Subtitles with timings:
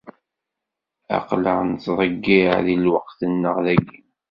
[1.17, 3.95] Aql-aɣ nettḍeyyiε deg lewqat-nneɣ dayi.